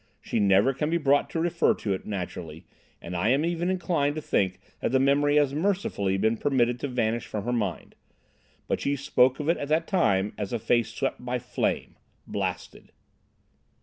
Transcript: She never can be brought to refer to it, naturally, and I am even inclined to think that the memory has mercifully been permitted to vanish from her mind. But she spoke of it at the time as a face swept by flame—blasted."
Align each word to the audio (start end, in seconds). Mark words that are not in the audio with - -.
She 0.19 0.39
never 0.39 0.73
can 0.73 0.89
be 0.89 0.97
brought 0.97 1.29
to 1.29 1.39
refer 1.39 1.75
to 1.75 1.93
it, 1.93 2.07
naturally, 2.07 2.65
and 3.03 3.15
I 3.15 3.29
am 3.29 3.45
even 3.45 3.69
inclined 3.69 4.15
to 4.15 4.21
think 4.23 4.57
that 4.79 4.91
the 4.91 4.99
memory 4.99 5.35
has 5.35 5.53
mercifully 5.53 6.17
been 6.17 6.37
permitted 6.37 6.79
to 6.79 6.87
vanish 6.87 7.27
from 7.27 7.43
her 7.45 7.53
mind. 7.53 7.93
But 8.67 8.81
she 8.81 8.95
spoke 8.95 9.39
of 9.39 9.47
it 9.47 9.57
at 9.57 9.67
the 9.67 9.79
time 9.79 10.33
as 10.39 10.53
a 10.53 10.57
face 10.57 10.91
swept 10.91 11.23
by 11.23 11.37
flame—blasted." 11.37 12.91